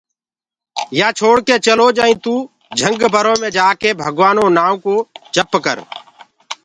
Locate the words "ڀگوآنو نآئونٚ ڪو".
3.99-4.95